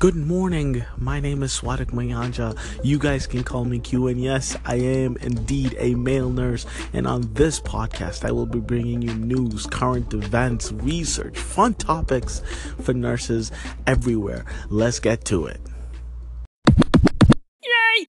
[0.00, 0.82] Good morning.
[0.96, 2.58] My name is Swadik Mayanja.
[2.82, 6.64] You guys can call me Q, and yes, I am indeed a male nurse.
[6.94, 12.40] And on this podcast, I will be bringing you news, current events, research, fun topics
[12.80, 13.52] for nurses
[13.86, 14.46] everywhere.
[14.70, 15.60] Let's get to it.
[17.62, 18.06] Yay!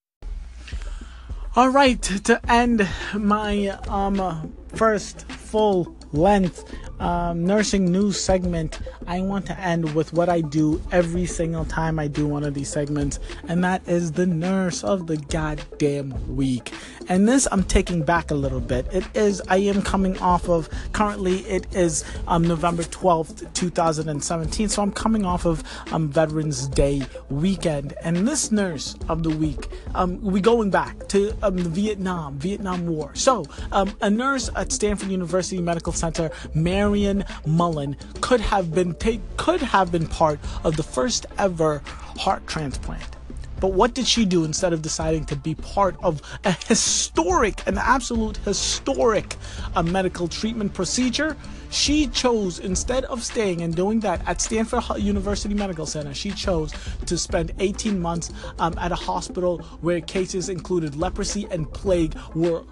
[1.57, 6.63] All right, to end my um first full length
[6.99, 11.97] um, nursing news segment, I want to end with what I do every single time
[11.97, 16.71] I do one of these segments, and that is the nurse of the goddamn week.
[17.07, 18.87] And this I'm taking back a little bit.
[18.91, 24.81] It is, I am coming off of, currently it is um, November 12th, 2017, so
[24.81, 27.93] I'm coming off of um, Veterans Day weekend.
[28.03, 32.87] And this nurse of the week, um, we going back to um, the Vietnam, Vietnam
[32.87, 33.11] War.
[33.15, 39.19] So, um, a nurse at Stanford University Medical Center, Marion Mullen could have been ta-
[39.37, 41.81] could have been part of the first ever
[42.17, 43.20] heart transplant.
[43.61, 47.77] But what did she do instead of deciding to be part of a historic, an
[47.77, 49.37] absolute historic
[49.75, 51.37] uh, medical treatment procedure?
[51.69, 56.73] She chose, instead of staying and doing that at Stanford University Medical Center, she chose
[57.05, 62.63] to spend 18 months um, at a hospital where cases included leprosy and plague were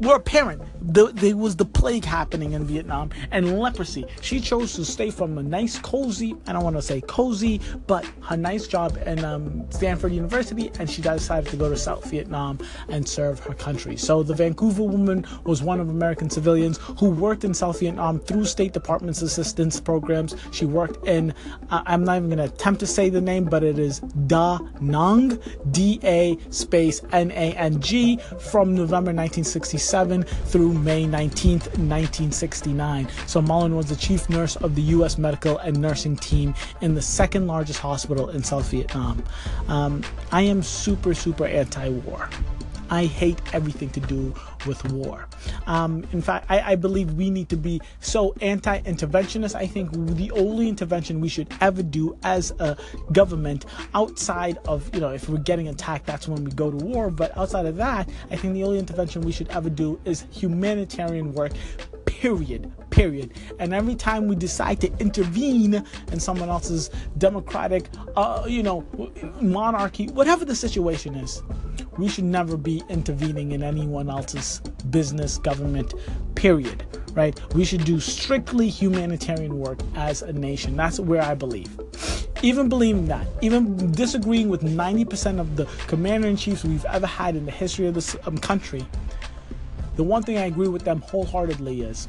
[0.00, 0.62] were apparent.
[0.92, 4.04] The, there was the plague happening in Vietnam and leprosy.
[4.20, 8.04] She chose to stay from a nice, cozy, I don't want to say cozy, but
[8.22, 12.58] her nice job in um, Stanford University, and she decided to go to South Vietnam
[12.88, 13.96] and serve her country.
[13.96, 18.44] So the Vancouver woman was one of American civilians who worked in South Vietnam through
[18.44, 20.36] State Department's assistance programs.
[20.52, 21.34] She worked in,
[21.70, 24.58] uh, I'm not even going to attempt to say the name, but it is Da
[24.80, 25.38] Nang,
[25.70, 33.08] D A space N A N G, from November 1967 through May 19th, 1969.
[33.26, 35.18] So Mullen was the chief nurse of the U.S.
[35.18, 39.24] medical and nursing team in the second largest hospital in South Vietnam.
[39.66, 42.30] Um, I am super, super anti war.
[42.90, 44.34] I hate everything to do
[44.66, 45.26] with war.
[45.66, 49.54] Um, in fact, I, I, believe we need to be so anti interventionist.
[49.54, 52.76] I think the only intervention we should ever do as a
[53.12, 57.10] government outside of, you know, if we're getting attacked, that's when we go to war.
[57.10, 61.32] But outside of that, I think the only intervention we should ever do is humanitarian
[61.32, 61.52] work
[62.20, 68.62] period period and every time we decide to intervene in someone else's democratic uh, you
[68.62, 68.86] know
[69.40, 71.42] monarchy whatever the situation is
[71.98, 74.60] we should never be intervening in anyone else's
[74.90, 75.94] business, government,
[76.34, 76.84] period.
[77.12, 77.38] Right?
[77.54, 80.76] We should do strictly humanitarian work as a nation.
[80.76, 81.80] That's where I believe.
[82.42, 87.34] Even believing that, even disagreeing with 90% of the commander in chiefs we've ever had
[87.34, 88.86] in the history of this um, country,
[89.96, 92.08] the one thing I agree with them wholeheartedly is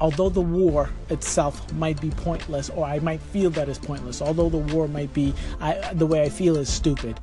[0.00, 4.48] although the war itself might be pointless, or I might feel that is pointless, although
[4.48, 7.18] the war might be I, the way I feel is stupid,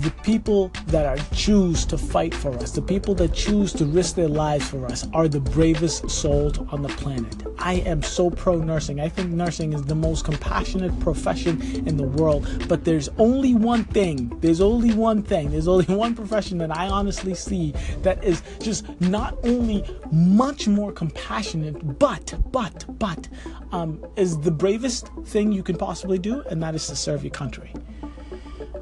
[0.00, 4.14] the people that are choose to fight for us, the people that choose to risk
[4.14, 7.34] their lives for us, are the bravest souls on the planet.
[7.58, 9.00] I am so pro nursing.
[9.00, 12.66] I think nursing is the most compassionate profession in the world.
[12.66, 16.88] But there's only one thing, there's only one thing, there's only one profession that I
[16.88, 23.28] honestly see that is just not only much more compassionate, but, but, but,
[23.72, 27.32] um, is the bravest thing you can possibly do, and that is to serve your
[27.32, 27.74] country.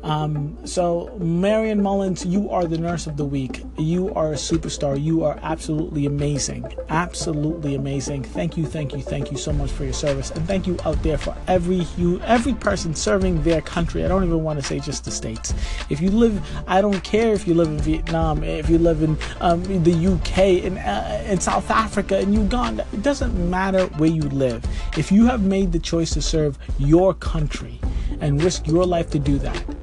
[0.02, 3.62] Um, so, Marion Mullins, you are the nurse of the week.
[3.76, 5.00] You are a superstar.
[5.00, 6.72] You are absolutely amazing.
[6.88, 8.22] Absolutely amazing.
[8.22, 11.02] Thank you, thank you, thank you so much for your service, and thank you out
[11.02, 14.04] there for every you, every person serving their country.
[14.04, 15.52] I don't even want to say just the states.
[15.90, 19.16] If you live, I don't care if you live in Vietnam, if you live in,
[19.40, 22.86] um, the UK, in uh, in South Africa, in Uganda.
[22.92, 24.64] It doesn't matter where you live.
[24.96, 27.80] If you have made the choice to serve your country
[28.20, 29.77] and risk your life to do that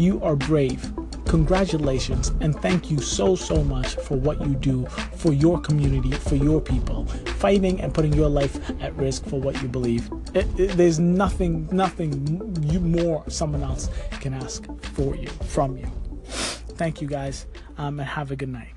[0.00, 0.92] you are brave.
[1.26, 6.34] Congratulations and thank you so, so much for what you do for your community, for
[6.34, 7.04] your people,
[7.38, 10.10] fighting and putting your life at risk for what you believe.
[10.34, 13.90] It, it, there's nothing, nothing you more someone else
[14.20, 14.64] can ask
[14.94, 15.86] for you, from you.
[16.24, 17.46] Thank you guys,
[17.76, 18.72] um, and have a good night.